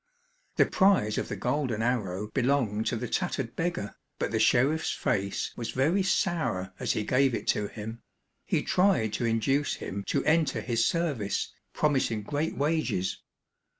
The 0.55 0.65
prize 0.65 1.19
of 1.19 1.27
the 1.27 1.35
golden 1.35 1.83
arrow 1.83 2.25
belonged 2.33 2.87
to 2.87 2.95
the 2.95 3.07
tattered 3.07 3.55
beggar, 3.55 3.93
but 4.17 4.31
the 4.31 4.39
sheriff's 4.39 4.89
face 4.89 5.51
was 5.55 5.69
very 5.69 6.01
sour 6.01 6.73
as 6.79 6.93
he 6.93 7.03
gave 7.03 7.35
it 7.35 7.45
to 7.49 7.67
him. 7.67 8.01
He 8.47 8.63
tried 8.63 9.13
to 9.13 9.25
induce 9.25 9.75
him 9.75 10.03
to 10.05 10.25
enter 10.25 10.59
his 10.61 10.83
service, 10.87 11.53
promising 11.75 12.23
great 12.23 12.57
wages. 12.57 13.21